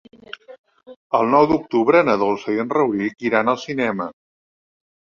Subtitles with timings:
[1.19, 4.13] El nou d'octubre na Dolça i en Rauric iran al cinema.